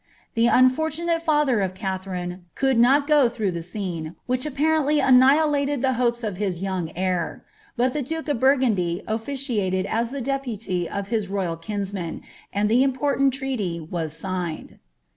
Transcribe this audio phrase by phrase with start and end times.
[0.33, 5.91] The unfurnmale (ather of KaiherJiie could not go through ihe scene, which apparently annihilated (he
[5.93, 7.45] hopes of hia young heir;
[7.77, 12.81] but llie duke of Burgundy officiated as the deputy of biti royal kinsman, and the
[12.81, 14.79] iin ponant treaty was signed.'